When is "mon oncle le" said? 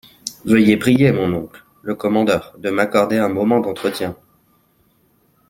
1.11-1.93